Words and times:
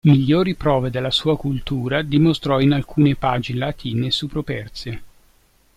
Migliori 0.03 0.55
prove 0.55 0.89
della 0.89 1.11
sua 1.11 1.37
cultura 1.37 2.01
dimostrò 2.01 2.59
in 2.59 2.71
alcune 2.71 3.13
pagine 3.15 3.59
latine 3.59 4.09
su 4.09 4.25
Properzio. 4.27 4.99